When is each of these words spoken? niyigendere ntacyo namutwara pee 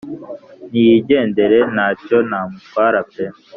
niyigendere 0.71 1.57
ntacyo 1.73 2.17
namutwara 2.29 2.99
pee 3.11 3.33